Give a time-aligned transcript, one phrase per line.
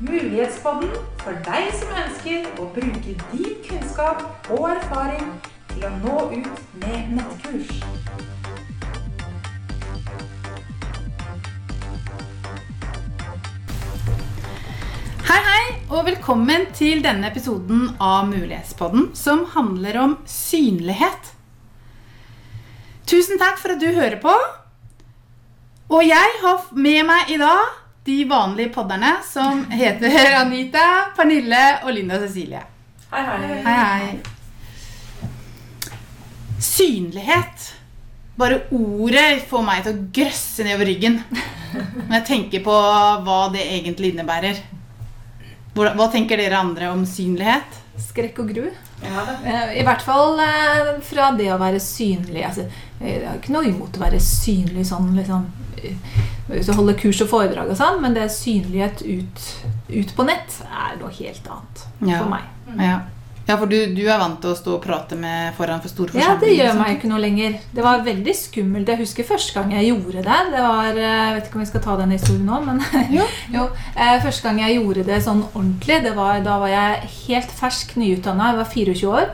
[0.00, 5.26] Mulighetspodden for deg som ønsker å bruke din kunnskap og erfaring
[5.74, 7.74] til å nå ut med nettkurs.
[15.28, 21.29] Hei, hei, og velkommen til denne episoden av Mulighetspodden, som handler om synlighet.
[23.10, 24.32] Tusen takk for at du hører på.
[25.90, 27.72] Og jeg har med meg i dag
[28.06, 30.14] de vanlige podderne som heter
[30.44, 32.62] Anita, Pernille og Linda Cecilie.
[33.10, 33.62] Hei, hei.
[33.66, 34.20] Hei, hei.
[36.62, 37.72] Synlighet.
[38.38, 41.18] Bare ordet får meg til å grøsse nedover ryggen
[41.74, 42.76] når jeg tenker på
[43.26, 44.62] hva det egentlig innebærer.
[45.74, 47.76] Hva, hva tenker dere andre om synlighet?
[48.00, 48.70] Skrekk og gru.
[49.02, 49.34] Ja, da.
[49.44, 52.42] Eh, I hvert fall eh, fra det å være synlig.
[52.46, 52.64] Altså,
[53.00, 55.46] jeg har ikke noe imot å være synlig sånn liksom
[55.80, 55.94] eh,
[56.50, 59.46] Hvis du holder kurs og foredrag og sånn, men det er synlighet ut,
[59.88, 62.18] ut på nett er noe helt annet Ja.
[62.20, 62.44] for meg.
[62.76, 62.98] Ja,
[63.48, 66.20] ja for du, du er vant til å stå og prate med foran for store
[66.20, 67.56] Ja, det gjør meg ikke noe lenger.
[67.74, 68.92] Det var veldig skummelt.
[68.92, 70.38] Jeg husker første gang jeg gjorde det.
[70.52, 72.82] Det var, eh, Jeg vet ikke om vi skal ta den historien nå, men
[73.16, 73.24] Jo.
[73.56, 73.64] jo,
[73.96, 77.96] eh, første gang jeg gjorde det sånn ordentlig, det var, da var jeg helt fersk
[77.96, 78.52] nyutdanna.
[78.52, 79.30] Jeg var 24 år.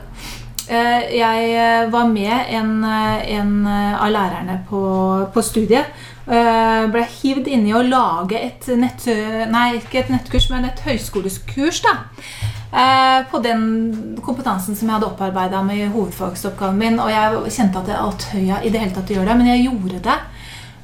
[0.67, 4.81] Eh, Jeg eh, var med en, eh, en av lærerne på,
[5.33, 5.85] på studiet.
[6.27, 9.05] Ble hivd inn i å lage et nett...
[9.47, 11.79] Nei, ikke et nettkurs, men et høyskoleskurs.
[11.85, 11.93] da.
[13.31, 13.61] På den
[14.25, 16.99] kompetansen som jeg hadde opparbeida med hovedfagsoppgaven min.
[16.99, 19.69] Og jeg kjente at jeg høya i det hele tatt å gjøre det, men jeg
[19.69, 20.17] gjorde det.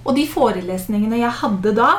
[0.06, 1.92] Og de forelesningene jeg hadde da,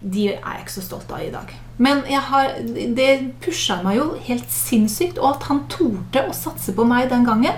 [0.00, 1.52] de er jeg ikke så stolt av i dag.
[1.80, 2.54] Men jeg har,
[2.96, 3.10] det
[3.44, 5.20] pusha meg jo helt sinnssykt.
[5.20, 7.56] Og at han torde å satse på meg den gangen,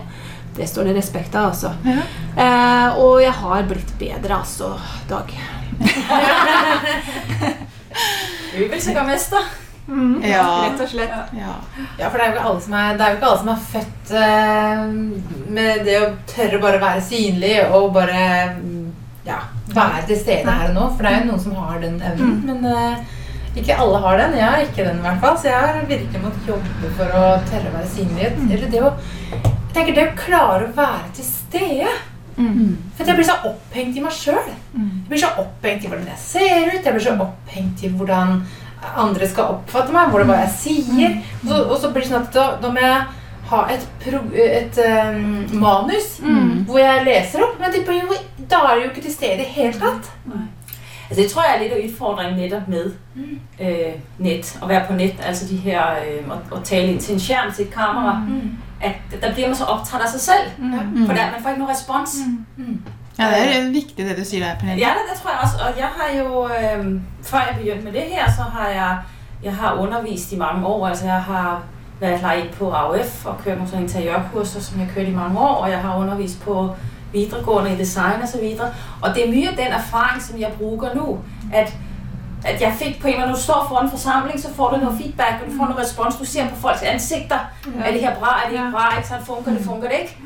[0.56, 1.72] det står det respekt av, altså.
[1.86, 2.02] Ja.
[2.36, 4.74] Eh, og jeg har blitt bedre, altså,
[5.08, 5.32] Dag.
[8.52, 8.80] Vi vil
[9.32, 9.42] da.
[9.88, 10.22] Mm.
[10.22, 10.44] Ja.
[10.62, 11.10] Rett og slett.
[11.34, 11.54] ja.
[11.98, 13.50] Ja, for det er jo ikke alle som er, det er, jo ikke alle som
[13.52, 14.82] er født eh,
[15.56, 18.22] med det å tørre bare være synlig og bare
[19.26, 19.40] ja,
[19.72, 20.86] være til stede her og nå.
[20.92, 22.38] For det er jo noen som har den evnen.
[22.48, 24.38] Men uh, ikke alle har den.
[24.40, 25.38] Jeg har ikke den, i hvert fall.
[25.38, 28.32] Så jeg har virkelig måttet jobbe for å tørre å være synlig.
[28.48, 28.94] Eller det å
[29.72, 31.92] jeg tenker det å klare å være til stede.
[32.36, 32.74] Mm.
[32.92, 34.50] For jeg blir så opphengt i meg sjøl.
[34.76, 36.84] Jeg blir så opphengt i hvordan jeg ser ut.
[36.84, 38.34] Jeg blir så opphengt i hvordan
[39.00, 41.16] andre skal oppfatte meg, hvordan hva jeg sier.
[41.40, 43.00] Så, og så blir det sånn at da, da må jeg
[43.52, 45.24] ha et, pro, et um,
[45.62, 46.12] manus
[46.68, 47.56] hvor jeg leser opp.
[47.62, 48.20] Men det blir jo,
[48.52, 50.12] da er det jo ikke til stede i det hele tatt.
[51.12, 52.92] Altså det tror jeg er litt av utfordringen nettopp med
[53.60, 54.52] øh, nett.
[54.62, 55.18] Å være på nett.
[55.20, 58.14] Altså de her øh, å, å tale inn til en skjerm, til et kamera.
[58.80, 60.54] At der blir man så opptatt av seg selv.
[60.58, 61.02] Mm.
[61.04, 62.14] For der, man får ikke noe respons.
[63.18, 64.80] ja, det er viktig det du sier der, Pernille.
[64.80, 65.60] Ja, det, det tror jeg også.
[65.66, 66.88] Og jeg har jo, øh,
[67.28, 68.98] før jeg begynte med det her, så har jeg,
[69.44, 70.88] jeg har undervist i mange år.
[70.88, 71.62] Altså jeg har
[72.00, 75.54] vært leid på AUF og kørt noen interiørkurser som jeg har kørt i mange år.
[75.66, 76.70] Og jeg har undervist på
[77.12, 78.44] videregående i design osv.
[78.60, 78.68] Og,
[79.02, 81.18] og det er mye av den erfaring som jeg bruker nå.
[81.52, 81.72] At,
[82.44, 84.96] at jeg fikk på en Når du står foran en forsamling, så får du noe
[84.98, 86.16] feedback og du får noe respons.
[86.16, 87.38] Du ser på folks ansikter.
[87.84, 88.28] Er det her bra?
[88.42, 88.96] Er det ikke bra?
[88.96, 89.26] Ikke sant?
[89.26, 89.64] Funker det?
[89.64, 90.16] Funker det ikke?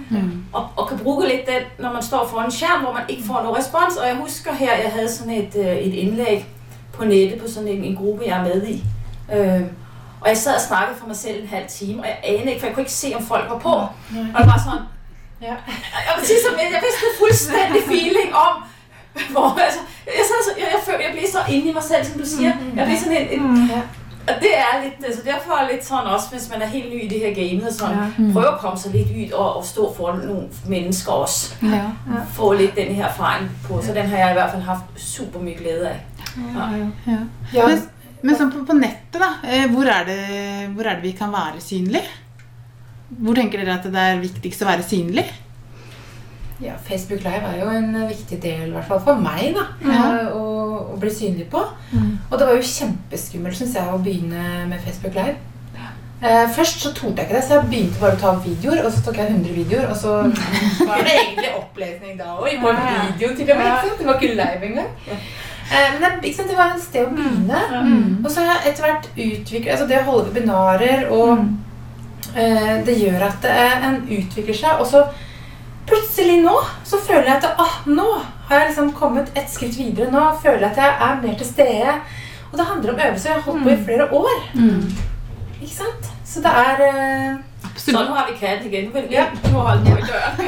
[0.52, 3.26] Og, og kan bruke litt det når man står foran en skjerm hvor man ikke
[3.26, 3.96] får noe respons.
[3.96, 6.46] Og jeg husker her jeg hadde sånn et, øh, et innlegg
[6.92, 8.82] på nettet på sånn en, en gruppe jeg er med i.
[9.32, 9.66] Øh,
[10.20, 12.60] og jeg sad og snakket for meg selv en halv time, og jeg anede ikke,
[12.60, 13.74] for jeg kunne ikke se om folk var på.
[14.34, 14.86] Og det var sånn
[15.40, 15.56] Ja.
[15.66, 18.62] Jeg si jeg, jeg visste fullstendig feeling om
[19.32, 22.56] hvor, altså, jeg, så, jeg, jeg, jeg blir så inni meg selv, som du sier.
[22.76, 23.82] Jeg blir sånn en, en,
[24.26, 26.98] og det er litt, altså Derfor er litt sånn også hvis man er helt ny
[27.04, 27.72] i det her gamet.
[27.76, 27.94] Sånn,
[28.34, 31.60] Prøv å komme seg litt ut og, og stå foran noen mennesker også.
[31.70, 31.84] Ja.
[32.36, 33.78] Få litt den her erfaringen på.
[33.86, 36.26] Så den har jeg i hvert fall hatt supermye glede av.
[36.56, 36.66] Ja.
[37.54, 37.68] Ja.
[37.70, 37.86] Men,
[38.26, 39.30] men sånn på, på nettet, da.
[39.46, 40.20] eh, Hvor er, det,
[40.74, 42.02] hvor er det vi kan være synlig?
[43.08, 45.24] Hvor tenker dere at det er viktigst å være synlig?
[46.60, 50.04] Ja, Facebook Live er jo en viktig del, i hvert fall for meg, da, Ja.
[50.22, 51.60] eh, å, å bli synlig på.
[52.30, 55.36] Og det var jo kjempeskummelt, syns jeg, å begynne med Facebook Live.
[56.22, 58.80] Eh, først så torde jeg ikke det, så jeg begynte bare å ta videoer.
[58.86, 60.14] Og så tok jeg 100 videoer, og så
[60.88, 62.56] var det egentlig opplesning da òg.
[62.62, 63.92] På video til og med.
[63.98, 64.88] Det var ikke live engang.
[65.12, 66.48] Eh, men det, sant?
[66.48, 67.60] det var en sted å begynne.
[68.24, 71.46] Og så har jeg etter hvert utviklet altså Det å holde webinarer og eh,
[72.86, 74.82] Det gjør at eh, en utvikler seg.
[74.82, 75.04] Og så
[75.86, 76.54] plutselig nå
[76.84, 78.06] så føler jeg at ah, nå
[78.48, 80.10] har jeg liksom kommet et skritt videre.
[80.12, 81.98] Nå føler jeg at jeg er mer til stede.
[82.52, 84.40] Og det handler om øvelser jeg har holdt på i flere år.
[85.60, 86.10] Ikke sant?
[86.26, 87.38] Så det er
[87.76, 88.06] Absolutt.
[88.06, 89.08] Sånn har vi katten igen.
[89.12, 89.26] Ja.
[89.52, 90.46] Nå holder vi på å dø.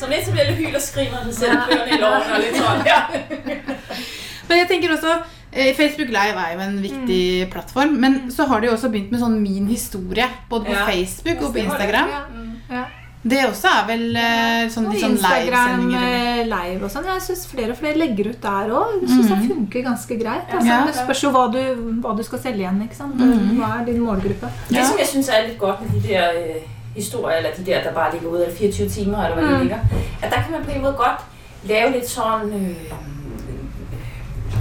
[0.00, 1.82] Sånn litt som lille hyl og skriger, når den selv på og
[2.58, 2.84] sånn.
[2.86, 3.00] Ja.
[4.48, 8.60] Men jeg tenker også eh, Facebook Live er jo en viktig plattform, men så har
[8.60, 10.26] de jo også begynt med sånn min historie.
[10.48, 10.86] Både på Ja.
[10.86, 11.86] Facebook og på Det var det.
[11.86, 12.08] Instagram.
[12.70, 12.84] Ja.
[13.22, 16.40] Det også er vel eh, sånn, litt sånn Instagram livesendinger.
[16.40, 17.04] eh, live og sånn.
[17.06, 18.96] Jeg syns flere og flere legger ut der òg.
[19.02, 20.48] Jeg synes det funker ganske greit.
[20.50, 20.84] Altså, Ja.
[20.86, 21.60] Det spørs jo hva du,
[22.02, 22.82] hva du skal selge igjen.
[22.82, 23.14] ikke sant?
[23.14, 24.50] Hva er din målgruppe?
[24.68, 26.32] Det, som jeg synes er litt godt med de der
[26.96, 29.52] historier, eller de der, der bare ligger ude, 24 timer, eller hva mm.
[29.52, 29.78] det ligger,
[30.22, 31.20] at der kan man på en måte godt
[31.68, 33.11] lage litt sånn øh,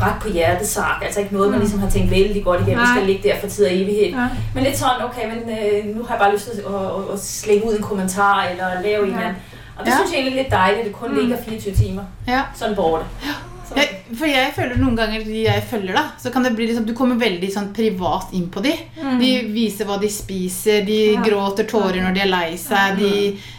[0.01, 0.97] ret på hjertesak.
[1.05, 2.95] Altså ikke noget, man ligesom har tænkt vældig godt igennem, Nej.
[2.95, 4.09] skal ligge der for tid og evighed.
[4.19, 4.27] Ja.
[4.55, 7.19] Men lidt sådan, okay, men øh, nu har jeg bare lyst til at, at, at,
[7.19, 9.41] slække ud en kommentar, eller lave en eller anden.
[9.77, 9.97] Og det Ja.
[9.97, 12.03] synes jeg egentlig er lidt dejligt, at det kun ligger 24 timer.
[12.27, 12.41] Ja.
[12.55, 13.05] Sådan borte.
[13.25, 13.31] Ja.
[13.75, 13.87] Jeg,
[14.19, 16.91] for jeg føler noen ganger de jeg følger, da, så kan det bli liksom, du
[16.97, 18.73] kommer veldig sånn privat inn på de.
[19.21, 22.97] De viser hva de spiser, de gråter tårer når de er lei seg.
[22.99, 23.11] De,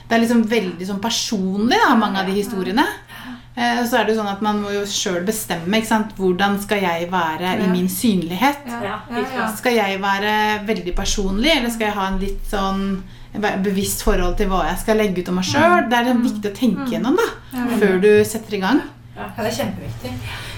[0.09, 2.85] det er liksom veldig sånn personlig, da, mange av de historiene.
[3.55, 6.15] Eh, så er det jo sånn at man må jo sjøl bestemme ikke sant?
[6.17, 8.63] hvordan skal jeg være i min synlighet.
[8.81, 9.49] ja, ja.
[9.59, 12.87] Skal jeg være veldig personlig, eller skal jeg ha en litt sånn
[13.65, 15.85] bevisst forhold til hva jeg skal legge ut om meg sjøl?
[15.91, 17.29] Det er det viktig å tenke gjennom da,
[17.77, 18.83] før du setter i gang.
[19.13, 20.15] Ja, det er kjempeviktig.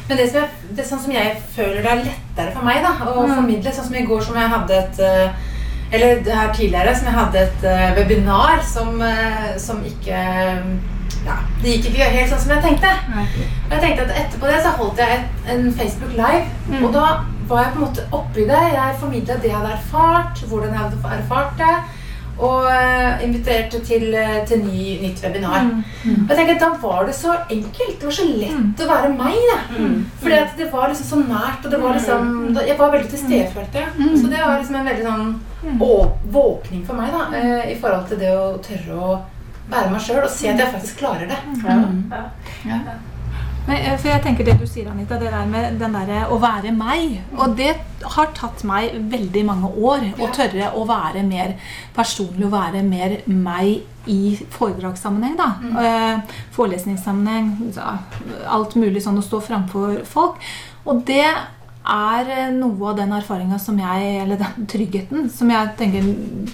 [0.06, 2.82] Men det som, jeg, det er sånn som jeg føler det er lettere for meg
[2.84, 5.50] da, å formidle, sånn som i går som jeg hadde et eh,
[5.94, 9.02] Eller her tidligere som jeg hadde et eh, webinar som,
[9.62, 10.22] som ikke
[11.24, 12.90] Ja, det gikk ikke helt sånn som jeg tenkte.
[13.64, 16.46] Og jeg tenkte at etterpå det så holdt jeg et, en Facebook Live,
[16.84, 17.04] og da
[17.48, 18.62] var jeg på en måte oppi det.
[18.74, 21.74] Jeg formidla det jeg hadde erfart, hvordan jeg hadde erfart det.
[22.34, 25.68] Og eh, inviterte til, eh, til ny, nytt webinar.
[26.04, 28.00] Og jeg tenker, Da var det så enkelt.
[28.00, 29.36] Det var så lett å være meg.
[29.52, 29.58] da.
[30.20, 31.64] Fordi at det var liksom så nært.
[31.64, 33.88] og det var liksom, Jeg var veldig til stede, følte jeg.
[34.18, 35.40] Så det var liksom en veldig sånn
[36.32, 39.20] våkning for meg da, eh, i forhold til det å tørre å
[39.70, 41.40] være meg sjøl og se at jeg faktisk klarer det.
[41.64, 42.78] Ja.
[43.66, 46.36] Men, eh, for jeg tenker det du sier, Anita, det der med den der, å
[46.40, 47.22] være meg.
[47.38, 47.72] Og det
[48.16, 51.56] har tatt meg veldig mange år å tørre å være mer
[51.96, 55.38] personlig, å være mer meg i foredragssammenheng.
[55.40, 55.48] da.
[55.62, 56.22] mm.
[56.52, 57.72] Forelesningssammenheng,
[58.44, 60.44] alt mulig sånn å stå framfor folk.
[60.84, 61.24] Og det
[61.84, 66.06] er eh, noe av den erfaringa som jeg, eller den tryggheten som jeg tenker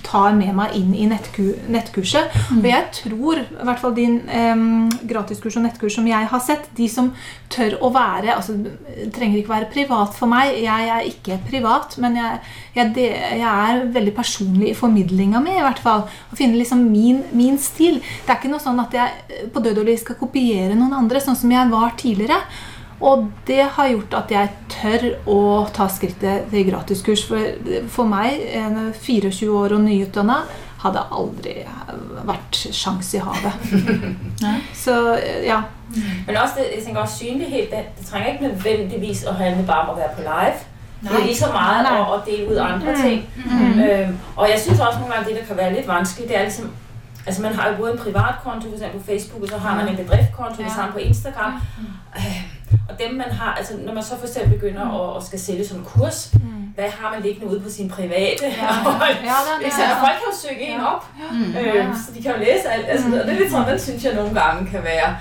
[0.06, 2.34] tar med meg inn i nettku, nettkurset.
[2.56, 6.66] Og jeg tror, i hvert fall din em, gratiskurs og nettkurs som jeg har sett,
[6.76, 7.12] de som
[7.50, 10.56] tør å være altså det trenger ikke være privat for meg.
[10.62, 12.40] Jeg er ikke privat, men jeg,
[12.76, 13.06] jeg, det,
[13.40, 16.06] jeg er veldig personlig i formidlinga mi, i hvert fall.
[16.08, 18.00] Å finne liksom min, min stil.
[18.00, 20.96] Det er ikke noe sånn at jeg eh, på død og liv skal kopiere noen
[21.04, 22.42] andre, sånn som jeg var tidligere.
[23.00, 27.22] Og det har gjort at jeg tør å ta skrittet til gratiskurs.
[27.28, 27.38] For,
[27.88, 30.42] for meg, en 24 år og nyutdanna,
[30.80, 31.54] hadde aldri
[32.28, 33.72] vært sjans i havet.
[34.84, 34.94] Så
[35.44, 35.62] ja.
[36.26, 37.70] Men også det, jeg tenker også synlighet.
[37.70, 40.60] det, det trenger ikke nødvendigvis å handle bare om å være på live.
[41.00, 43.22] Det er lige så mye å, at dele ut andre ting.
[43.40, 46.44] Øhm, og jeg synes også noen ganger det der kan være litt vanskelig, det er
[46.44, 46.68] liksom
[47.26, 49.96] altså man har jo både en privatkonto, eksempel på Facebook, og så har man en
[49.96, 50.74] bedriftskonto, det Ja.
[50.74, 51.52] samme på Instagram.
[52.16, 52.40] Øh,
[52.88, 55.66] og dem man har, altså når man så for eksempel begynder at, at skal sælge
[55.66, 56.32] sådan en kurs,
[56.74, 58.44] hvad har man liggende ude på sin private?
[58.44, 59.90] Ja, det Ikke er sant?
[59.90, 59.96] det.
[60.04, 61.04] Folk kan jo søge en op,
[61.60, 62.86] øh, så de kan jo læse alt.
[62.88, 65.16] Altså, og det er lidt sådan, den synes jeg nogle gange kan være.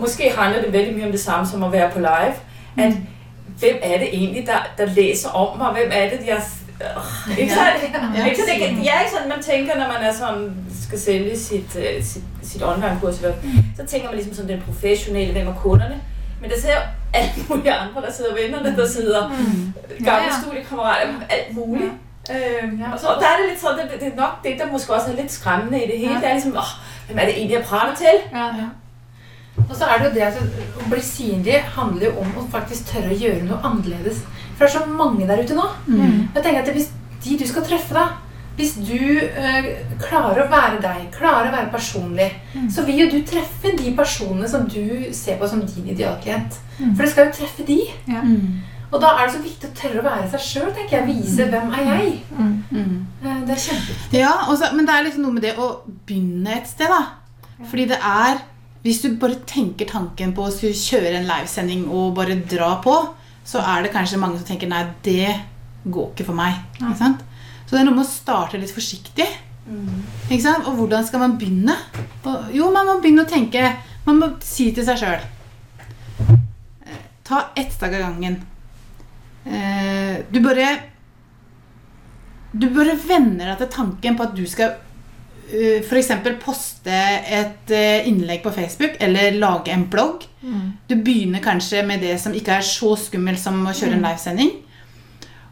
[0.00, 2.34] Måske handler det veldig mye om det samme som at være på live.
[2.86, 2.92] At
[3.58, 5.72] hvem er det egentlig, der, der læser om mig?
[5.72, 6.42] Hvem er det, jeg...
[7.28, 7.68] Øh, ikke sant?
[8.16, 8.24] Ja.
[8.26, 11.76] Ikke det, det er ikke sådan, man tænker, når man er sådan, skal sælge sit,
[11.76, 13.16] øh, sit, sit online-kurs.
[13.18, 13.34] eller.
[13.76, 16.00] Så tænker man ligesom sådan den professionelle, hvem er kunderne.
[16.42, 16.82] Men det ser jo
[17.14, 19.28] alle mulige andre, der sidder vennerne, der sidder
[20.04, 20.40] gamle Ja, ja.
[20.42, 21.92] studiekammerater, alt muligt.
[22.30, 24.72] Øhm, og, så, og der er det lidt sådan, det, det er nok det, der
[24.72, 26.14] måske også er lidt skræmmende i det hele.
[26.14, 26.72] Det er ligesom, åh,
[27.06, 28.16] hvem er det egentlig, jeg prater til?
[28.32, 28.48] Ja.
[29.70, 30.36] Og så er det jo det at
[30.80, 34.22] å bli synlig handler jo om å faktisk tørre å gjøre noe annerledes.
[34.56, 35.66] For det er så mange der ute nå.
[35.86, 36.28] Mm.
[36.34, 36.88] jeg tenker at Hvis
[37.24, 38.06] de du skal treffe, da
[38.62, 42.28] hvis du øh, klarer å være deg, klarer å være personlig,
[42.70, 46.60] så vil jo du treffe de personene som du ser på som din idealklient.
[46.78, 47.80] For det skal jo treffe de.
[48.06, 48.22] Ja.
[48.92, 50.72] Og da er det så viktig å tørre å være seg sjøl.
[51.06, 52.10] Vise hvem er jeg.
[52.36, 53.06] Mm.
[53.24, 54.18] Eh, Det er kjempeviktig.
[54.20, 55.68] Ja, også, men det er liksom noe med det å
[56.06, 57.02] begynne et sted, da.
[57.70, 58.42] Fordi det er
[58.82, 62.96] Hvis du bare tenker tanken på å skulle kjøre en livesending og bare dra på,
[63.46, 65.36] så er det kanskje mange som tenker nei, det
[65.86, 66.56] går ikke for meg.
[66.80, 67.22] Ikke sant?
[67.72, 69.24] Så det er noe med å starte litt forsiktig.
[70.28, 70.66] Ikke sant?
[70.68, 71.72] Og hvordan skal man begynne?
[72.28, 73.62] Og, jo, man må begynne å tenke
[74.04, 75.22] Man må si til seg sjøl
[77.24, 78.36] Ta ett dag av gangen.
[79.46, 80.66] Eh, du bare
[82.52, 86.12] Du bare venner deg til tanken på at du skal uh, f.eks.
[86.42, 90.26] poste et eh, innlegg på Facebook eller lage en blogg.
[90.90, 94.56] Du begynner kanskje med det som ikke er så skummelt som å kjøre en livesending.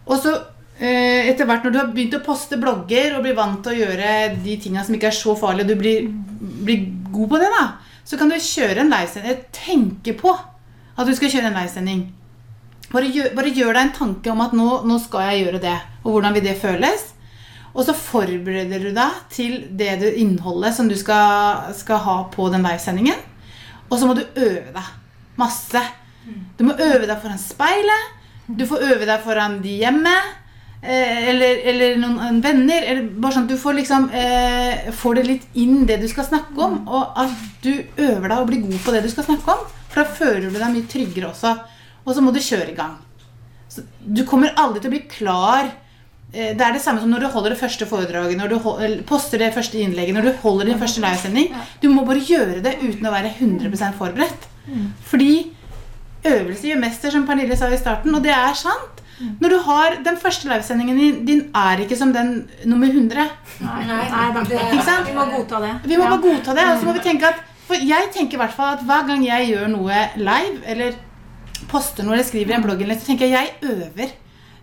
[0.05, 3.61] Og så eh, etter hvert når du har begynt å poste blogger og blir vant
[3.65, 6.07] til å gjøre de tingene som ikke er så farlige, og du blir,
[6.65, 7.67] blir god på det, da,
[8.09, 9.45] så kan du kjøre en livesending.
[9.55, 12.03] Tenke på at du skal kjøre en livesending.
[12.91, 15.77] Bare gjør, bare gjør deg en tanke om at nå, nå skal jeg gjøre det,
[16.03, 17.05] og hvordan vil det føles.
[17.71, 22.49] Og så forbereder du deg til det du, innholdet som du skal, skal ha på
[22.51, 23.21] den livesendingen.
[23.91, 24.91] Og så må du øve deg
[25.39, 25.85] masse.
[26.59, 28.17] Du må øve deg foran speilet.
[28.51, 30.17] Du får øve deg foran de hjemme.
[30.83, 32.87] Eh, Eller, eller noen venner.
[32.87, 36.29] Eller bare sånn at du får liksom eh, får det litt inn det du skal
[36.29, 36.81] snakke om.
[36.89, 39.69] Og at du øver deg og blir god på det du skal snakke om.
[39.91, 41.55] For da føler du deg mye tryggere også.
[42.07, 42.97] Og så må du kjøre i gang.
[43.71, 47.23] Så du kommer aldri til å bli klar eh, Det er det samme som når
[47.23, 50.71] du holder det første foredraget, når du holder, poster det første innlegget, når du holder
[50.73, 51.53] din første livesending.
[51.83, 54.49] Du må bare gjøre det uten å være 100 forberedt.
[55.07, 55.31] Fordi
[56.27, 59.00] øvelse gjør mester, som Pernille sa i starten, og det er sant.
[59.41, 63.27] Når du har Den første livesendingen din, din er ikke som den nummer 100.
[63.61, 64.61] Nei, nei nei det.
[65.07, 65.75] Vi må godta det.
[65.85, 66.11] Vi må Ja.
[66.17, 66.65] bare godta det.
[66.71, 67.35] Og så må vi tenke at
[67.69, 70.95] For jeg tenker i hvert fall at hver gang jeg gjør noe live, eller
[71.69, 73.31] poster noe eller skriver en blogg, så tenker jeg
[73.63, 74.11] jeg øver.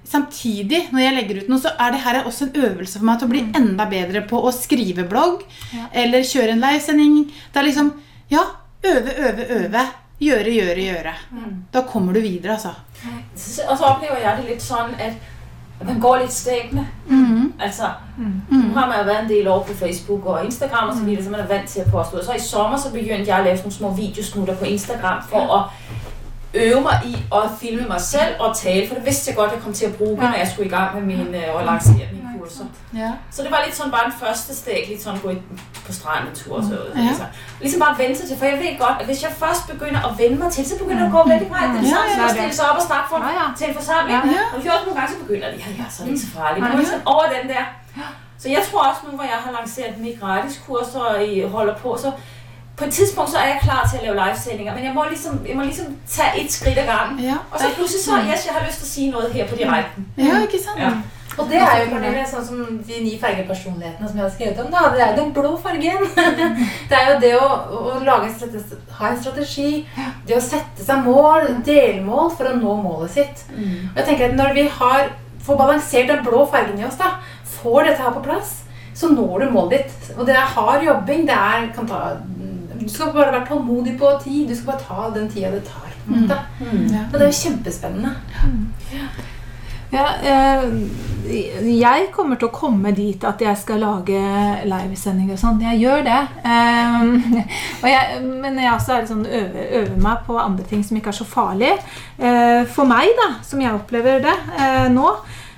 [0.08, 3.20] Samtidig, når jeg legger ut noe, så er det her også en øvelse for meg
[3.20, 5.44] til å bli enda bedre på å skrive blogg
[5.94, 7.32] eller kjøre en livesending.
[7.54, 7.94] Det er liksom
[8.30, 8.44] Ja,
[8.84, 9.86] øve, øve, øve.
[10.20, 11.14] Gjøre, gjøre, gjøre.
[11.72, 12.74] Da kommer du videre, altså.
[13.70, 15.14] Og så oplever jeg det litt sånn at
[15.86, 16.88] man går litt stegende.
[17.06, 17.54] Mhm.
[17.60, 17.84] Altså,
[18.50, 21.24] nu har man jo været en del over på Facebook og Instagram og så videre,
[21.24, 23.46] så man er vant til at poste Og Så i sommer så begyndte jeg at
[23.46, 25.64] lave sådan små videosnutter på Instagram for at
[26.54, 29.62] øve mig i at filme mig selv og tale, for det vidste jeg godt, jeg
[29.62, 32.66] kom til at bruge, når jeg skulle i gang med min og lancere mine kurser.
[32.96, 33.12] Ja.
[33.32, 35.34] Så det var litt sånn bare en første steg, litt sånn gå
[35.88, 37.02] på stranden en tur og så Ja.
[37.08, 37.26] liksom.
[37.62, 40.38] liksom bare vente til, for jeg vet godt, at hvis jeg først begynder at vende
[40.44, 41.70] meg til, så begynder det å gå veldig greit.
[41.76, 42.30] Det er at ja.
[42.34, 43.48] stille sig op og snakke for, Ja, ja.
[43.58, 44.32] til en forsamling.
[44.38, 44.46] Ja.
[44.54, 46.64] Og gjort ganger gange, så begynder de, ja, ja, så er det ikke så farlig.
[46.64, 47.66] Er det sådan over den der.
[48.42, 51.76] Så jeg tror også nå hvor jeg har lanceret mine gratis kurs og I holder
[51.84, 52.12] på, så
[52.78, 55.46] på et tidspunkt så er jeg klar til at lave livesendinger, men jeg må liksom,
[55.48, 57.20] jeg må liksom tage et skridt av gangen.
[57.26, 57.36] Ja.
[57.52, 60.08] Og så plutselig så, yes, jeg har lyst til å si noe her på direkten.
[60.18, 60.80] ja, ikke sant?
[60.80, 60.92] Ja.
[61.38, 64.72] Og det er jo Pernille, sånn som de ni fargepersonlighetene som jeg har skrevet om.
[64.74, 66.08] da, Det er jo den blå fargen.
[66.90, 68.32] Det er jo det å, å lage
[68.98, 69.86] ha en strategi,
[70.26, 73.44] det å sette seg mål, delmål, for å nå målet sitt.
[73.54, 75.12] Og jeg tenker at Når vi har
[75.48, 77.18] får balansert den blå fargen i oss, da,
[77.58, 78.64] får dette her på plass,
[78.98, 80.10] så når du målet ditt.
[80.18, 81.26] Og det er hard jobbing.
[81.30, 82.02] det er, kan ta,
[82.78, 84.48] Du skal bare være tålmodig på tid.
[84.50, 85.94] Du skal bare ta den tida det tar.
[86.08, 86.38] på en måte.
[86.94, 87.06] Ja.
[87.12, 88.16] Og det er jo kjempespennende.
[89.92, 90.64] Ja, eh,
[91.68, 94.20] jeg kommer til å komme dit at jeg skal lage
[94.68, 95.64] livesendinger og sånn.
[95.64, 96.20] Jeg gjør det.
[96.44, 97.42] Eh,
[97.94, 101.20] jeg, men jeg også er sånn øver, øver meg på andre ting som ikke er
[101.20, 101.74] så farlig.
[102.20, 104.38] Eh, for meg, da, som jeg opplever det
[104.92, 105.12] nå.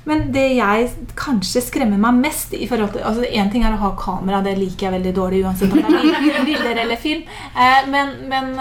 [0.09, 0.89] Men det jeg
[1.19, 4.55] kanskje skremmer meg mest i forhold til altså Én ting er å ha kamera, det
[4.57, 7.23] liker jeg veldig dårlig uansett om det er bilder eller film.
[7.53, 8.51] Eh, men, men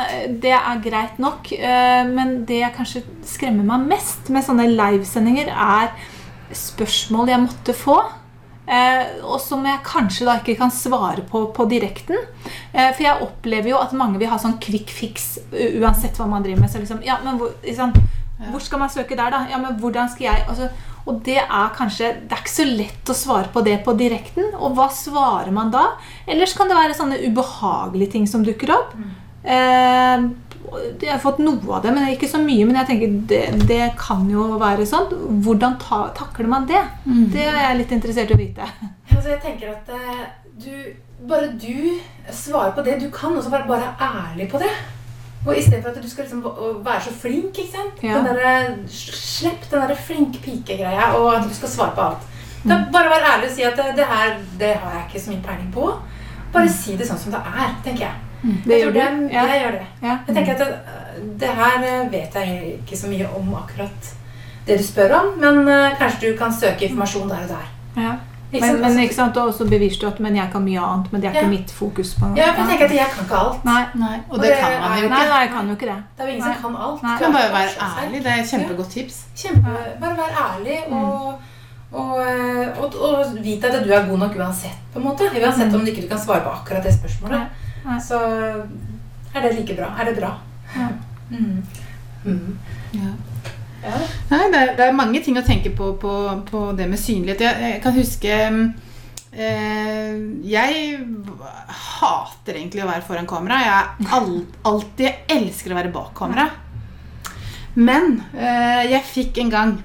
[0.42, 1.50] det er greit nok.
[1.56, 5.92] Eh, men det jeg kanskje skremmer meg mest med sånne livesendinger, er
[6.54, 7.98] spørsmål jeg måtte få.
[8.68, 12.18] Eh, og som jeg kanskje da ikke kan svare på på direkten.
[12.72, 16.44] Eh, for jeg opplever jo at mange vil ha sånn quick fix uansett hva man
[16.44, 16.72] driver med.
[16.72, 17.96] Så liksom, ja, men hvor, liksom?
[18.38, 19.46] Hvor skal man søke der, da?
[19.50, 20.68] Ja, men hvordan skal jeg altså,
[21.08, 24.50] Og det er kanskje Det er ikke så lett å svare på det på direkten.
[24.58, 25.86] Og hva svarer man da?
[26.28, 28.92] Ellers kan det være sånne ubehagelige ting som dukker opp.
[29.48, 30.28] Eh,
[31.00, 32.66] jeg har fått noe av det, men ikke så mye.
[32.68, 35.08] Men jeg tenker det, det kan jo være sånn.
[35.44, 36.82] Hvordan ta, takler man det?
[37.32, 38.68] Det er jeg litt interessert i å vite.
[39.18, 40.26] Altså, jeg tenker at eh,
[40.62, 40.74] du,
[41.26, 41.96] bare du
[42.30, 44.68] svarer på det du kan, og så bare, bare ærlig på det.
[45.46, 46.42] Og i stedet for at du skal liksom
[46.84, 48.02] være så flink, ikke sant?
[48.02, 48.18] Ja.
[48.18, 52.26] Den der, slipp den der flink pike-greia, og at du skal svare på alt.
[52.64, 55.30] Da, bare vær ærlig og si at det, det her det har jeg ikke så
[55.30, 55.92] mye peiling på.
[56.52, 58.24] Bare si det sånn som det er, tenker jeg.
[58.42, 58.98] Det jeg gjør tror du?
[59.00, 59.44] det, Ja.
[59.46, 59.86] Jeg gjør det.
[60.02, 60.16] Ja.
[60.26, 64.10] Jeg tenker at det, det her eh, vet jeg ikke så mye om akkurat
[64.66, 67.70] det du spør om, men eh, kanskje du kan søke informasjon der og der.
[68.02, 68.12] Ja.
[68.52, 71.12] Ikke Men, men ikke sant, og så beviser du at men jeg kan mye annet,
[71.12, 71.48] men det er ikke Ja.
[71.48, 73.64] mitt fokus på Ja, for jeg tenker at jeg kan ikke alt.
[73.64, 75.08] Nei, Nei, og Og det det kan man jo ikke.
[75.08, 75.28] nei, ikke.
[75.32, 75.98] nei, jeg kan jo ikke det.
[76.16, 76.54] Det er jo ingen Nei.
[76.54, 77.02] som kan alt.
[77.02, 77.16] Nei.
[77.18, 78.18] Du kan bare være ærlig.
[78.24, 79.16] Det er et kjempegodt tips.
[79.36, 81.34] Kjempe, bare være ærlig og,
[81.92, 84.78] og, eh, og, og vite at du er god nok uansett.
[84.92, 85.22] på en måte.
[85.44, 87.38] Uansett om du ikke kan svare på akkurat det spørsmålet.
[87.38, 87.92] Nei.
[87.92, 87.98] Nei.
[88.00, 88.16] Så
[89.34, 89.92] er det like bra.
[90.00, 90.32] Er det bra.
[90.76, 90.88] Ja.
[91.30, 91.62] Mm.
[92.24, 92.58] Mm.
[92.92, 93.12] Ja.
[93.82, 93.94] Ja.
[94.32, 96.12] Nei, det er, det er mange ting å tenke på på,
[96.50, 97.44] på det med synlighet.
[97.46, 98.38] Jeg, jeg kan huske
[99.32, 100.14] eh,
[100.50, 100.78] Jeg
[101.98, 103.60] hater egentlig å være foran kamera.
[103.62, 104.32] Jeg all,
[104.66, 106.48] alltid elsker å være bak kamera.
[107.78, 109.76] Men eh, jeg fikk en gang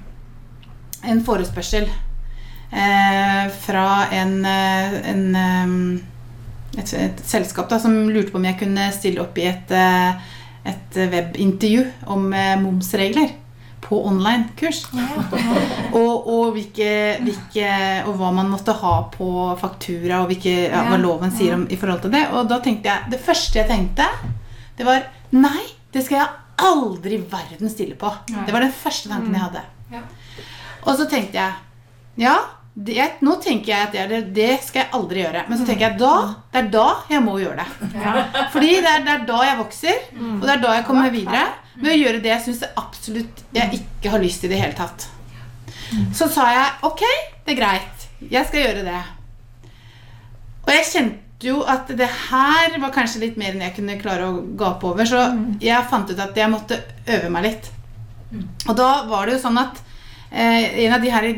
[1.04, 3.86] en forespørsel eh, fra
[4.16, 5.76] en, eh, en eh,
[6.74, 10.34] et, et selskap da, som lurte på om jeg kunne stille opp i et, eh,
[10.72, 12.26] et webintervju om
[12.64, 13.36] momsregler
[13.84, 14.84] på online-kurs.
[15.92, 16.90] og, og, hvilke,
[17.24, 17.68] hvilke,
[18.08, 19.28] og hva man måtte ha på
[19.60, 22.24] faktura, og hvilke, ja, hva loven sier om, i forhold til det.
[22.32, 24.08] Og da tenkte jeg, det første jeg tenkte,
[24.78, 26.28] det var Nei, det skal jeg
[26.62, 28.10] aldri i verden stille på.
[28.30, 29.62] Det var den første tanken jeg hadde.
[29.90, 30.02] Ja.
[30.84, 32.36] Og så tenkte jeg Ja,
[32.74, 35.44] det, jeg, nå tenker jeg at det, det, skal jeg aldri gjøre.
[35.46, 36.14] Men så tenker jeg da,
[36.50, 37.90] det er da jeg må gjøre det.
[38.54, 41.44] Fordi det er, det er da jeg vokser, og det er da jeg kommer videre.
[41.78, 44.78] Med å gjøre det jeg syns absolutt jeg ikke har lyst til i det hele
[44.78, 45.06] tatt.
[46.14, 47.04] Så sa jeg ok,
[47.46, 48.08] det er greit.
[48.30, 49.02] Jeg skal gjøre det.
[50.64, 54.30] Og jeg kjente jo at det her var kanskje litt mer enn jeg kunne klare
[54.30, 55.26] å gape over, så
[55.62, 57.68] jeg fant ut at jeg måtte øve meg litt.
[58.66, 59.78] Og da var det jo sånn at
[60.30, 61.28] eh, en av de her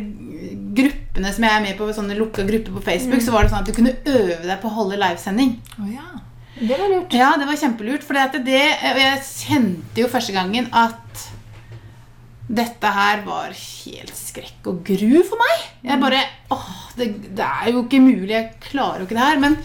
[0.76, 3.64] gruppene som jeg er med på, sånne lukka grupper på Facebook, så var det sånn
[3.64, 5.56] at du kunne øve deg på å holde livesending.
[5.80, 6.08] Oh, ja.
[6.56, 7.12] Det var lurt.
[7.12, 8.04] Ja, det var kjempelurt.
[8.06, 11.26] For jeg kjente jo første gangen at
[12.46, 15.64] dette her var helt skrekk og gru for meg.
[15.88, 16.22] Jeg bare
[16.54, 18.32] åh, det, det er jo ikke mulig.
[18.32, 19.42] Jeg klarer jo ikke det her.
[19.42, 19.58] Men,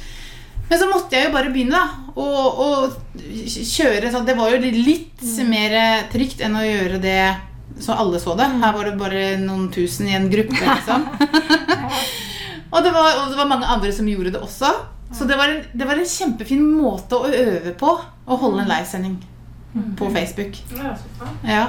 [0.68, 2.12] men så måtte jeg jo bare begynne, da.
[2.12, 5.77] Og, og kjøre sånn Det var jo litt mer
[6.12, 7.22] trygt enn å gjøre det
[7.80, 8.48] så alle så det.
[8.62, 11.08] Her var det bare noen tusen i en gruppe, liksom.
[12.72, 14.74] og, det var, og det var mange andre som gjorde det også.
[15.12, 18.72] Så det var, en, det var en kjempefin måte å øve på å holde en
[18.72, 19.18] livesending
[20.00, 20.60] på Facebook.
[21.48, 21.66] Ja.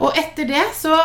[0.00, 0.96] Og etter det så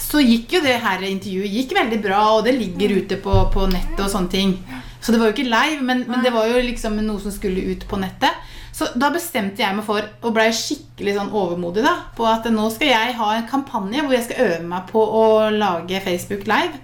[0.00, 3.66] så gikk jo det her intervjuet gikk veldig bra, og det ligger ute på, på
[3.70, 4.56] nettet og sånne ting.
[4.98, 7.62] Så det var jo ikke live, men, men det var jo liksom noe som skulle
[7.70, 8.34] ut på nettet.
[8.74, 12.64] Så da bestemte jeg meg for, og blei skikkelig sånn overmodig, da, på at nå
[12.74, 16.80] skal jeg ha en kampanje hvor jeg skal øve meg på å lage Facebook Live.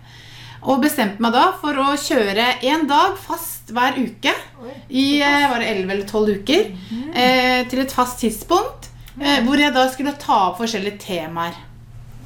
[0.71, 4.33] Og bestemte meg da for å kjøre en dag fast hver uke
[4.93, 6.71] i eh, var det 11 eller 12 uker.
[7.15, 8.91] Eh, til et fast tidspunkt.
[9.19, 11.57] Eh, hvor jeg da skulle ta opp forskjellige temaer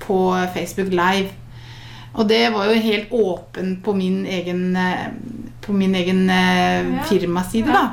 [0.02, 0.18] på
[0.54, 1.30] Facebook Live.
[2.14, 5.08] Og det var jo helt åpen på min egen, eh,
[5.64, 7.86] på min egen eh, firmaside, da.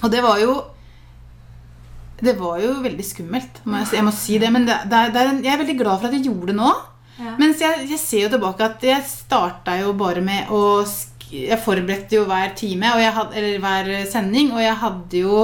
[0.00, 0.54] Og det var jo
[2.20, 4.50] Det var jo veldig skummelt, må jeg, jeg må si det.
[4.52, 6.50] Men det, det er, det er en, jeg er veldig glad for at jeg gjorde
[6.52, 6.72] det nå.
[7.20, 7.36] Ja.
[7.40, 10.84] Mens jeg, jeg ser jo tilbake at jeg starta jo bare med å
[11.30, 15.42] Jeg forberedte jo hver time, had, eller hver sending, og jeg hadde jo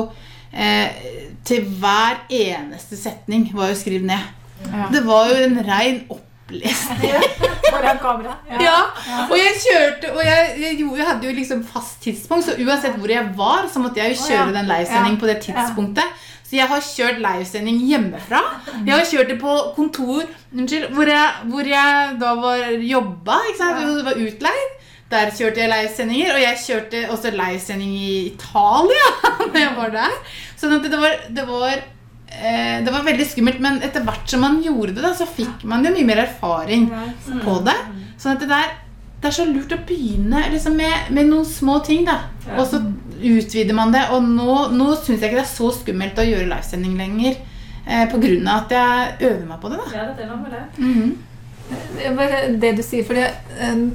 [0.53, 1.03] eh,
[1.47, 4.33] Til hver eneste setning var jo skrevet ned.
[4.66, 4.88] Ja.
[4.92, 6.01] Det var jo en rein
[6.46, 7.12] opplesning.
[7.70, 8.37] Foran kamera.
[8.61, 8.78] Ja,
[9.26, 13.11] og jeg kjørte Og jeg, jeg, jeg hadde jo liksom fast tidspunkt, så uansett hvor
[13.11, 16.24] jeg var, så måtte jeg jo kjøre den livesendingen på det tidspunktet.
[16.46, 18.40] Så jeg har kjørt livesending hjemmefra.
[18.87, 20.22] Jeg har kjørt det på kontor
[20.54, 23.40] unnskyld, hvor, jeg, hvor jeg da var jobba.
[23.48, 23.80] ikke sant?
[23.82, 24.74] jeg var utleid.
[25.11, 29.11] Der kjørte jeg livesendinger, og jeg kjørte også livesending i Italia.
[29.52, 30.16] når jeg var der.
[30.59, 31.82] Sånn at det var, det var
[32.30, 35.64] eh, det var veldig skummelt, men etter hvert som man gjorde det, da, så fikk
[35.68, 36.88] man jo mye mer erfaring
[37.44, 37.76] på det.
[38.16, 38.74] Sånn at det der
[39.16, 42.18] det er så lurt å begynne liksom med, med noen små ting, da.
[42.58, 42.82] Og så
[43.16, 44.02] utvider man det.
[44.12, 47.38] Og nå, nå syns jeg ikke det er så skummelt å gjøre livesending lenger.
[47.86, 49.80] Eh, av at jeg øver meg på det.
[49.80, 49.88] da.
[49.96, 50.62] Ja, det er noe med det.
[50.76, 51.25] Mm bare
[52.61, 53.26] det du sier, for det,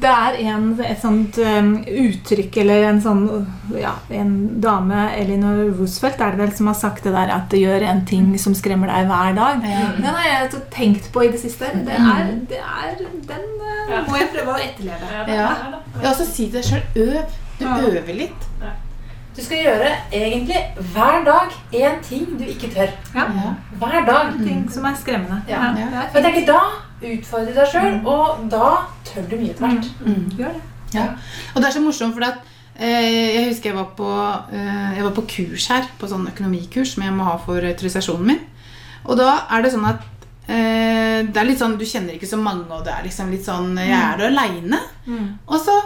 [0.02, 3.22] det er en, et sånt um, uttrykk eller en sånn
[3.78, 7.62] ja, En dame, Elinor Roosevelt, er det vel, som har sagt det der at det
[7.62, 9.64] gjør en ting som skremmer deg hver dag.
[9.72, 9.88] Ja.
[9.98, 11.72] Den har jeg så tenkt på i det siste.
[11.88, 15.12] Det er, det er, den uh, må jeg prøve å etterleve.
[15.16, 15.50] Ja, det Ja.
[15.56, 16.06] si det.
[16.08, 17.38] Og så si deg sjøl øv.
[17.62, 18.48] Du øver litt.
[19.32, 20.60] Du skal gjøre egentlig
[20.92, 22.90] hver dag én ting du ikke tør.
[23.16, 23.28] Ja.
[23.80, 24.34] Hver dag.
[24.44, 25.42] Ting som er skremmende.
[25.48, 25.70] Ja.
[25.80, 26.08] Ja.
[26.12, 26.62] For jeg tenker Da
[27.02, 28.72] utfordrer du deg sjøl, og da
[29.08, 29.88] tør du mye etter hvert.
[30.06, 30.26] Mm.
[30.38, 30.64] Gjør det.
[30.94, 31.06] Ja.
[31.56, 32.42] Og det er så morsomt, for at
[32.76, 34.10] eh, jeg husker jeg var, på,
[34.52, 38.34] eh, jeg var på kurs her, på sånn økonomikurs som jeg må ha for autorisasjonen
[38.34, 38.42] min.
[39.08, 40.04] Og da er det sånn at
[40.52, 43.48] eh, det er litt sånn, Du kjenner ikke så mange, og det er liksom litt
[43.48, 44.84] sånn Jeg er der aleine.
[45.08, 45.32] Mm.
[45.48, 45.78] Og så,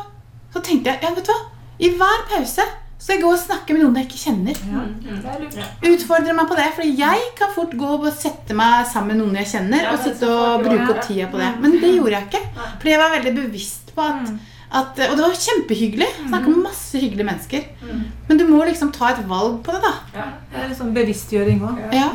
[0.51, 1.39] så tenkte jeg ja, vet du hva?
[1.85, 2.65] I hver pause
[2.97, 4.57] så jeg går og snakke med noen jeg ikke kjenner.
[4.65, 5.19] Mm, mm.
[5.21, 5.91] Det er lurt.
[5.91, 9.35] Utfordre meg på det, for jeg kan fort gå og sette meg sammen med noen
[9.43, 11.51] jeg kjenner, Ja, og sitte og bruke opp tida på det.
[11.61, 12.43] Men det gjorde jeg ikke.
[12.79, 14.39] Fordi jeg var veldig bevisst på at, Mm.
[14.79, 16.07] at Og det var kjempehyggelig.
[16.27, 17.61] Snakka med masse hyggelige mennesker.
[17.83, 17.99] Mm.
[18.27, 20.23] Men du må liksom ta et valg på det, da.
[20.51, 21.83] Det er sånn bevisstgjøring òg.
[21.93, 22.09] Ja.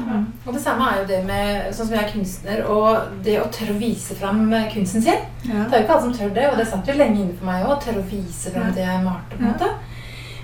[0.47, 3.47] Og det samme er jo det med sånn som jeg er kunstner, og det å
[3.55, 4.43] tørre å vise fram
[4.75, 5.23] kunsten sin.
[5.45, 7.47] Det er jo ikke alle som tør det, og det satt jo lenge inne for
[7.53, 7.79] meg òg.
[7.87, 9.37] Tørre å vise fram det jeg malte.
[9.37, 9.71] på en måte.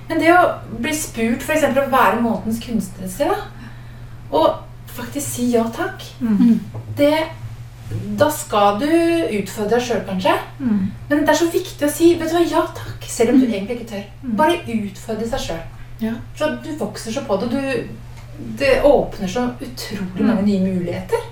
[0.08, 0.42] Men det å
[0.80, 3.36] bli spurt eksempel, å være månedens kunstner, da,
[4.30, 4.62] og
[4.96, 6.60] faktisk si ja takk, Mm.
[6.96, 7.24] det,
[8.18, 10.32] da skal du utfordre deg sjøl, kanskje.
[10.60, 10.90] Mm.
[11.08, 13.46] Men det er så viktig å si vet du hva, ja takk, selv om du
[13.46, 14.04] egentlig ikke tør.
[14.22, 14.36] Mm.
[14.36, 15.64] Bare utfordre seg sjøl.
[16.00, 16.12] Ja.
[16.36, 17.50] For du vokser så på det.
[17.50, 17.88] Du,
[18.58, 21.22] det åpner så utrolig mange nye muligheter.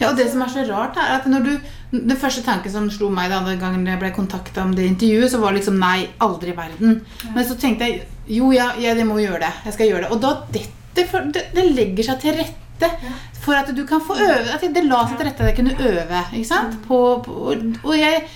[0.00, 1.54] Ja, og det som er så rart, er at når du
[1.90, 5.40] Den første tanken som slo meg da gangen jeg ble kontakta om det intervjuet, så
[5.42, 7.00] var liksom nei, aldri i verden.
[7.34, 8.06] Men så tenkte jeg
[8.38, 9.52] jo, ja, jeg må gjøre det.
[9.68, 10.12] Jeg skal gjøre det.
[10.14, 12.90] Og da dette, det, det legger seg til rette
[13.40, 14.56] for at du kan få øve.
[14.56, 16.24] At det la seg til rette at jeg kunne øve.
[16.34, 16.76] Ikke sant?
[16.88, 18.26] På, på, og jeg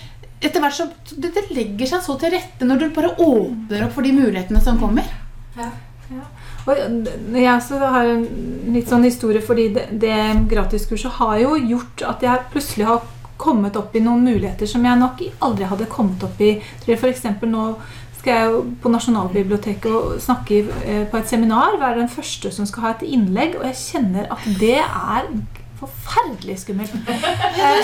[0.41, 0.87] etter hvert så
[1.21, 4.63] det, det legger seg så til rette når du bare åpner opp for de mulighetene
[4.65, 5.09] som kommer.
[5.59, 5.69] Ja.
[6.69, 6.77] Og
[7.39, 8.25] jeg også har en
[8.75, 10.17] litt sånn historie, fordi det, det
[10.51, 13.05] gratiskurset har jo gjort at jeg plutselig har
[13.41, 16.55] kommet opp i noen muligheter som jeg nok aldri hadde kommet opp i.
[16.87, 17.25] F.eks.
[17.49, 17.65] nå
[18.21, 21.79] skal jeg jo på Nasjonalbiblioteket og snakke eh, på et seminar.
[21.81, 23.57] Være den første som skal ha et innlegg.
[23.61, 25.31] Og jeg kjenner at det er
[25.81, 26.93] forferdelig skummelt.
[27.61, 27.77] Eh,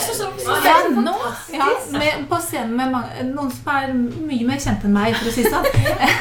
[0.65, 1.13] ja, nå,
[1.53, 5.29] ja, med, på scenen med mange, noen som er mye mer kjent enn meg, for
[5.29, 5.67] å si det sånn.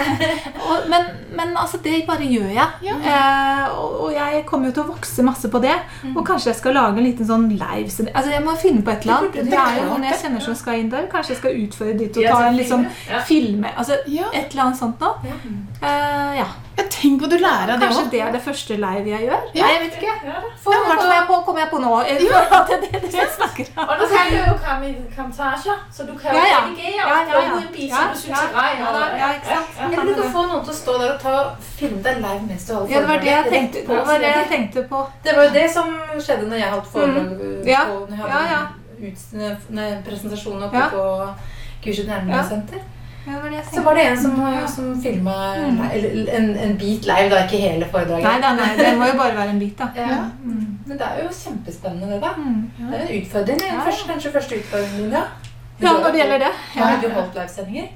[0.67, 1.07] og, men,
[1.38, 2.91] men altså, det bare gjør jeg.
[2.95, 5.75] Eh, og, og jeg kommer jo til å vokse masse på det.
[6.11, 9.05] Og kanskje jeg skal lage en liten sånn live Altså, Jeg må finne på et
[9.05, 9.39] eller annet.
[9.51, 11.09] Det er jo noen jeg kjenner som skal inn der.
[11.11, 12.85] Kanskje jeg skal utføre dit og ta en liksom
[13.29, 13.73] filme.
[13.75, 15.35] Altså, et eller annet sånt noe.
[15.81, 16.49] Eh, ja.
[16.77, 19.43] Ja, tenk hva du lærer av det Kanskje det er det første live jeg gjør?
[19.55, 19.61] Ja.
[19.63, 20.13] Nei, jeg vet ikke.
[20.27, 20.39] Ja.
[20.63, 21.91] For, kommer, jeg på, kommer jeg på nå.
[22.03, 22.59] Ja.
[22.69, 23.83] Det, til det jeg snakker om.
[23.89, 26.59] Og nå kan du jo komme i kommentarer, så du kan jo Ja, ja.
[26.65, 27.53] redigere Ja, ja, ja.
[27.61, 28.71] en bit som du er grei.
[28.81, 29.61] ja, ja?
[29.88, 31.35] Eller du kan få noen til å stå der og ta,
[31.77, 33.93] filme deg live mens du holder Ja, det var det jeg tenkte på.
[33.99, 35.05] Det var det jeg tenkte på.
[35.23, 37.63] Det var jo det som skjedde når jeg holdt foredrag Mm.
[37.71, 37.83] Ja.
[37.91, 38.63] på når jeg Ja, hadde ja.
[39.07, 40.89] ut- nei, presentasjonen oppe Ja.
[40.89, 41.05] på
[41.85, 42.79] Kurset Nærmesenter.
[43.27, 44.35] Ja, Så var det en som,
[44.75, 45.79] som filma Mm.
[46.29, 48.23] en, en bit live, da, ikke hele foredraget.
[48.23, 49.88] Nei, da, nei, det må jo bare være en bit, da.
[49.95, 50.19] Ja.
[50.43, 50.77] Mm.
[50.85, 52.31] Men det er jo kjempespennende, det, da.
[52.38, 52.71] Mm.
[52.77, 53.61] Det er en utfordring.
[53.71, 53.79] Ja.
[53.85, 55.23] Første, kanskje første utfordringen din, ja.
[55.81, 56.51] Ja, når det gjelder det.
[56.75, 56.81] Ja.
[56.83, 57.88] Har du holdt livesendinger?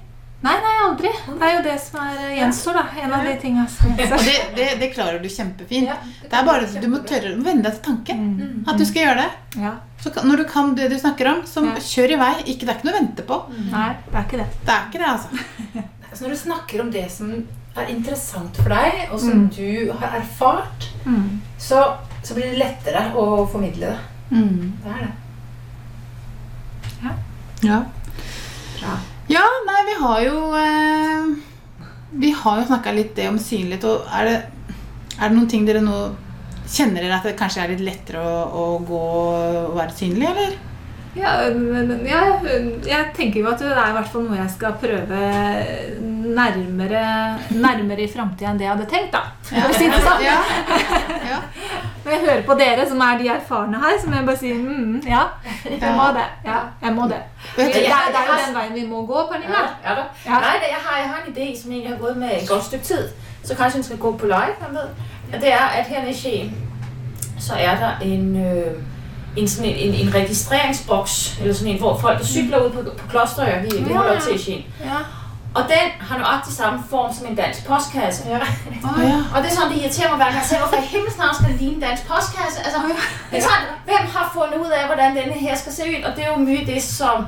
[0.42, 1.10] Nei, nei, aldri.
[1.28, 2.84] Det er jo det som er eh, gjenstår, da.
[3.04, 4.24] En av de tinga som gjenstår.
[4.24, 5.90] det, det, det klarer du kjempefint.
[5.90, 8.22] Ja, Det er bare at du må tørre å venne deg til tanken.
[8.40, 8.64] Mm.
[8.72, 9.60] At du skal gjøre det.
[9.66, 9.74] Ja.
[10.00, 11.76] Så når du kan det du snakker om, så Ja.
[11.76, 12.32] kjør i vei.
[12.54, 13.40] Ikke, det er ikke noe å vente på.
[13.74, 14.48] Nei, det er ikke det.
[14.64, 15.30] Det er ikke det, altså.
[16.16, 17.34] Så når du snakker om det som
[17.78, 19.50] er interessant for deg, og som Mm.
[19.56, 21.42] du har erfart, Mm.
[21.60, 21.84] så,
[22.24, 24.00] så blir det lettere å formidle det.
[24.32, 24.74] Mm.
[24.84, 25.14] Det er det.
[27.68, 27.84] Ja.
[28.80, 28.98] Bra.
[29.30, 31.28] Ja, nei, vi har jo eh,
[32.24, 34.40] Vi har jo snakka litt det om synlighet, og er det,
[35.20, 36.00] er det noen ting dere nå
[36.70, 40.52] Kjenner dere at det kanskje er litt lettere å, å gå og være synlig, eller?
[41.18, 41.32] Ja,
[42.06, 42.20] ja,
[42.86, 45.22] jeg tenker jo at det er i hvert fall noe jeg skal prøve
[46.30, 47.02] nærmere,
[47.58, 49.16] nærmere i framtida enn det jeg hadde tenkt.
[49.16, 49.24] da.
[49.50, 50.22] For å si det sånn.
[50.28, 51.40] Ja.
[52.06, 54.54] Når jeg hører på dere, som er de erfarne her, så må jeg bare si
[54.54, 55.24] mm, ja,
[55.66, 56.28] jeg må det.
[56.46, 57.22] Ja, jeg må det.
[57.56, 59.56] Det, Vet er, det er jo den veien vi må gå, Pernille.
[59.58, 60.04] Ja, ja, da.
[60.26, 60.32] Ja.
[60.32, 62.86] Nei, jeg har, jeg har en idé, som egentlig har gått med et godt stykke
[62.86, 63.10] tid.
[63.44, 64.88] Så kanskje den skal gå på live, hvem ved.
[65.42, 66.58] Det er, at her i Skien,
[67.40, 68.84] så er der en, øh,
[69.38, 72.82] en, sådan en, en, en registreringsboks, eller sådan en, hvor folk der cykler ud på,
[72.98, 73.62] på Klosterøya.
[73.62, 74.66] vi, vi holder til i Skien.
[74.84, 74.96] Ja.
[75.56, 78.24] Og den har nøjagtig samme form som en dansk postkasse.
[78.30, 78.38] Ja.
[79.34, 80.36] Og det er sånn, det irriterer meg hver gang.
[80.42, 82.60] Jeg ser, hvorfor i himlens navn skal det ligne en dansk postkasse?
[82.66, 82.80] Altså,
[83.32, 86.06] det er sånn, hvem har funnet ut av, hvordan denne her skal se ut?
[86.06, 87.26] Og det er jo mye det, som,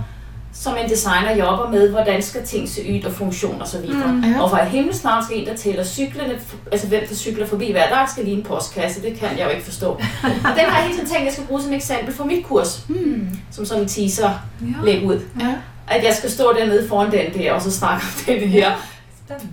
[0.54, 3.74] som en designer jobber med, hvordan skal ting se ut, og funksjon og.
[3.90, 4.38] Mm, ja.
[4.42, 6.38] Og for i himlens navn skal en, der tæller cyklerne,
[6.72, 9.02] altså hvem der cykler forbi hver dag, skal ligne en postkasse.
[9.02, 9.90] Det kan jeg jo ikke forstå.
[10.48, 12.86] og den har jeg hele tiden tænkt, jeg skal bruke som eksempel for mit kurs.
[12.88, 13.30] Mm.
[13.52, 14.32] Som sådan en teaser
[14.62, 14.86] Ja.
[14.86, 15.20] læg ud.
[15.40, 15.54] Ja.
[15.92, 18.72] At jeg skal stå dernede foran den der, og så snakke om den her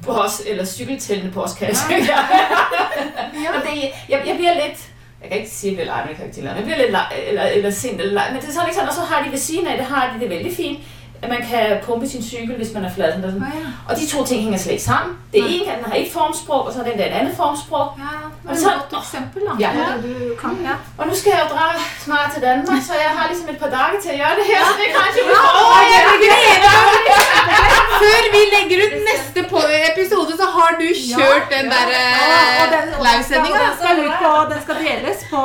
[0.07, 1.85] boss, eller cykeltællende postkasse.
[1.91, 2.19] Ja.
[3.55, 4.89] Og det, jeg, jeg bliver lidt,
[5.23, 7.71] jeg kan ikke sige, at det er med karakterer, jeg bliver lidt lej, eller, eller
[7.71, 9.67] sint, eller lej, men det er sådan ikke sådan, og så har de ved siden
[9.67, 10.79] af, det har de det veldig fint,
[11.23, 13.09] at man kan pumpe sin cykel, hvis man er flad.
[13.13, 13.25] Sådan.
[13.25, 13.69] oh, ja.
[13.89, 15.11] Og de to ting hænger slet ikke sammen.
[15.33, 17.35] Det er en, at den har et formsprog, og så er den der et andet
[17.43, 17.87] formsprog.
[18.05, 19.71] Ja, det Og er så- et godt eksempel da, Ja.
[20.05, 20.11] du
[20.43, 20.53] kan.
[20.69, 20.75] Ja.
[21.01, 21.77] Og nu skal jeg jo dreje
[22.07, 24.61] snart til Danmark, så jeg har ligesom et par dage til at gøre det her,
[24.69, 25.87] så det er kanskje vi får meg!
[28.03, 29.41] Før vi legger ut neste
[29.93, 30.87] episode, så har du
[31.19, 31.83] kjørt den der
[32.63, 33.59] Og den, eh, og livesendinga.
[33.65, 35.41] den, skal ut på, den skal deles på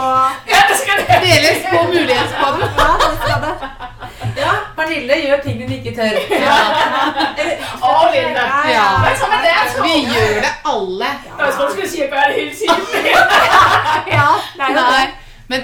[0.53, 0.95] Ja, det skal.
[1.25, 2.61] Deles på Mulighetspodden.
[2.81, 3.53] Ja, den skal det.
[4.77, 6.15] Pernille gjør ting hun ikke tør.
[6.43, 6.57] Ja.
[7.83, 8.43] Og Linda.
[8.69, 8.87] Ja.
[9.03, 9.79] Men så det, så.
[9.83, 11.09] Vi gjør det alle.
[11.27, 11.33] Ja.
[11.45, 11.81] Jeg trodde du
[14.17, 14.29] ja.
[14.57, 15.07] Nei, Nei.
[15.47, 15.61] Men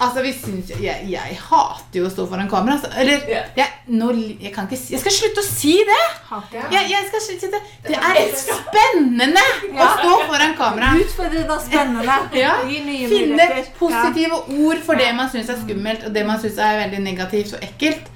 [0.00, 2.76] altså, vi syns jeg, jeg hater jo å stå foran kamera.
[2.76, 2.90] Altså.
[3.00, 3.22] Eller
[3.56, 6.02] jeg, nå, jeg, kan ikke Jeg skal slutte å si det!
[6.52, 7.62] Jeg, jeg skal slutte det.
[7.86, 10.92] det er spennende å stå foran kamera.
[11.04, 12.18] Utfordrende og spennende.
[12.36, 12.52] Ja.
[12.66, 13.46] Finne
[13.78, 17.56] positive ord for det man syns er skummelt, og det man syns er veldig negativt
[17.56, 18.12] og ekkelt.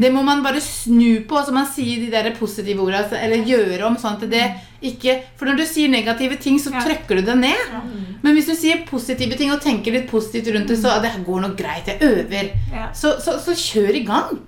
[0.00, 3.44] Det må man bare snu på, så man sier de der positive ordene, altså, eller
[3.48, 4.42] gjøre om sånn at det
[4.82, 6.80] ikke For når du sier negative ting, så Ja.
[6.82, 7.76] trykker du det ned.
[8.22, 11.40] Men hvis du sier positive ting og tenker litt positivt rundt det, så det går
[11.40, 11.86] nok greit.
[11.86, 12.50] Jeg øver.
[12.72, 12.88] Ja.
[12.92, 14.40] Så, så, så kjør i gang.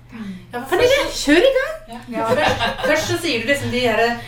[0.53, 2.03] Ja, for det, kjør i gang!
[2.13, 2.27] Ja,
[2.85, 4.19] først, så sier du liksom de eh,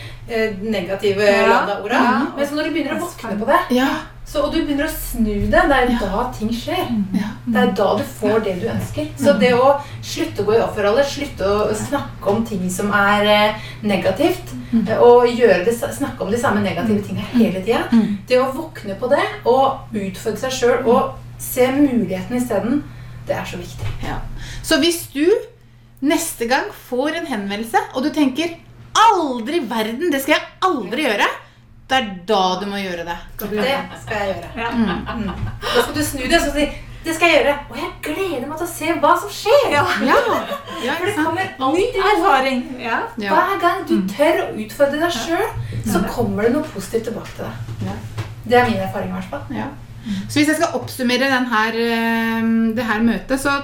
[0.61, 1.47] negative Ja.
[1.47, 1.95] ladda orda.
[2.03, 2.21] Ja.
[2.37, 3.87] Men så når du begynner å våkne på det, Ja.
[4.25, 6.87] så, og du begynner å snu det, det er da ting skjer.
[7.13, 7.29] ja.
[7.47, 9.07] Det er da du får det du ønsker.
[9.17, 13.23] Så det å slutte å gå i offerrolle, slutte å snakke om ting som er
[13.25, 14.51] eh, negativt,
[14.89, 17.87] eh, og gjøre det, snakke om de samme negative tingene hele tida,
[18.27, 22.83] det å våkne på det og utfordre seg sjøl og se mulighetene isteden,
[23.27, 23.87] det er så viktig.
[24.03, 24.19] Ja.
[24.63, 25.25] Så hvis du
[26.01, 28.55] neste gang får en henvendelse, og du tenker
[28.97, 31.29] 'aldri i verden, det skal jeg aldri gjøre',
[31.87, 33.17] det er da du må gjøre det.
[33.39, 33.47] Det
[34.03, 34.49] skal jeg gjøre.
[34.57, 34.71] Ja.
[34.75, 35.29] Mm.
[35.63, 36.67] Da skal du snu deg og si
[37.07, 37.53] det skal jeg gjøre.
[37.71, 39.67] Og jeg gleder meg til å se hva som skjer.
[39.71, 39.83] Ja.
[40.03, 40.17] Ja,
[40.85, 42.13] ja For det kommer Ny alltid noe.
[42.17, 42.63] erfaring.
[42.83, 42.99] Ja.
[43.23, 43.37] Ja.
[43.37, 45.45] Hver gang du tør å utfordre deg sjøl,
[45.87, 47.87] så kommer det noe positivt tilbake til deg.
[47.87, 48.25] Ja.
[48.47, 49.13] Det er min erfaring.
[49.13, 49.55] i hvert fall.
[49.55, 49.69] Ja.
[50.27, 53.55] Så hvis jeg skal oppsummere den her, eh, det her møtet, så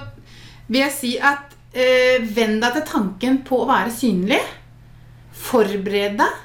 [0.67, 4.39] vil jeg si at eh, venn deg til tanken på å være synlig.
[5.33, 6.41] Forbered deg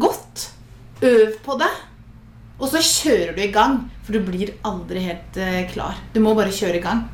[0.00, 0.48] godt.
[1.04, 1.70] Øv på det.
[2.58, 5.98] Og så kjører du i gang, for du blir aldri helt eh, klar.
[6.14, 7.04] Du må bare kjøre i gang.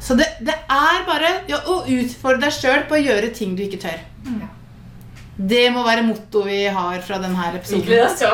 [0.00, 3.64] Så det, det er bare ja, å utfordre deg sjøl på å gjøre ting du
[3.66, 3.98] ikke tør.
[5.36, 7.84] Det må være mottoet vi har fra denne Vi episoden.
[7.84, 8.30] til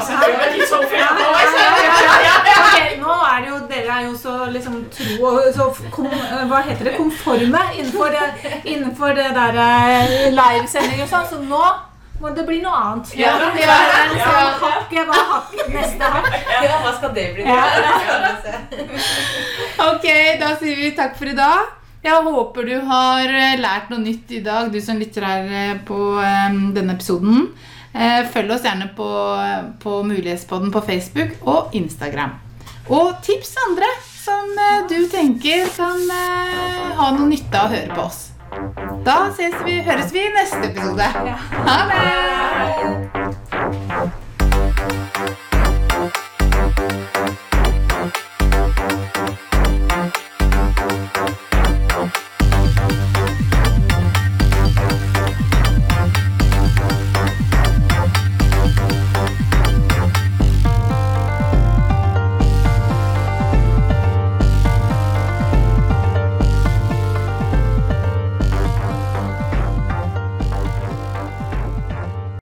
[3.02, 6.06] nå er det jo, Dere er jo så liksom tro og så kom,
[6.50, 6.92] Hva heter det?
[7.00, 11.64] Konforme innenfor det, innenfor det der eh, livesending og sånn, så nå
[12.22, 13.12] må det bli noe annet.
[13.18, 13.76] Ja, ja, ja, det ja.
[14.12, 16.32] liksom hakk, hva hakket, neste hakk?
[16.62, 17.46] Ja, hva skal det bli?
[17.46, 17.64] Ja.
[19.88, 20.06] Ok,
[20.38, 21.72] da sier vi takk for i dag.
[22.02, 25.76] Jeg håper du har eh, lært noe nytt i dag, du som lytter her eh,
[25.86, 27.46] på eh, denne episoden.
[27.94, 29.06] Eh, Følg oss gjerne på,
[29.82, 32.34] på Mulighetspodden på Facebook og Instagram.
[32.90, 33.90] Og tips andre
[34.22, 34.50] som
[34.90, 36.02] du tenker kan
[36.98, 38.31] ha noe nytte av å høre på oss.
[39.06, 39.16] Da
[39.64, 41.02] vi, høres vi i neste episode.
[41.68, 42.02] Ha det!